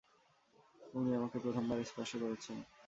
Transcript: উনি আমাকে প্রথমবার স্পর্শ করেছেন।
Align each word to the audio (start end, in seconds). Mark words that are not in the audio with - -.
উনি 0.93 1.09
আমাকে 1.15 1.37
প্রথমবার 1.39 1.77
স্পর্শ 1.83 2.11
করেছেন। 2.15 2.57